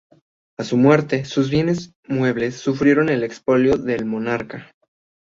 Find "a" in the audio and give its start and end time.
0.57-0.63